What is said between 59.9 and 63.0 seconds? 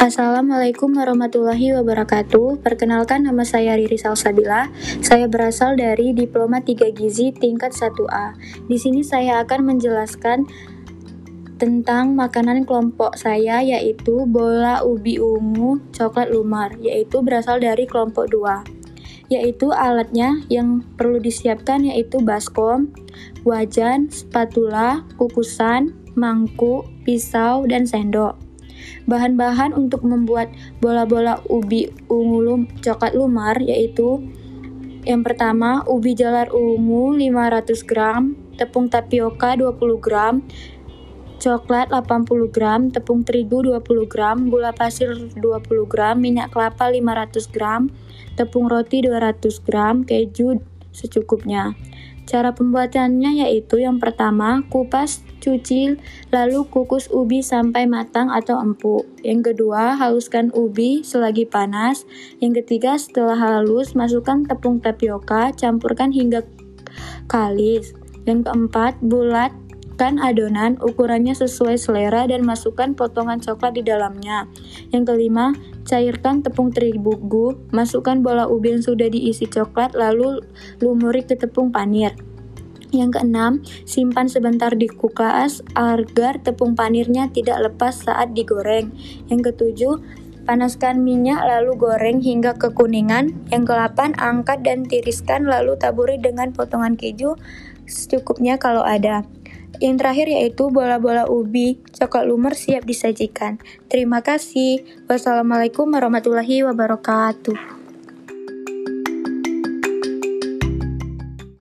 haluskan ubi selagi panas. Yang ketiga,